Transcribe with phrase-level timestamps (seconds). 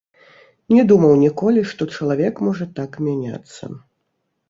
[0.75, 3.63] Не думаў ніколі, што чалавек можа так мяняцца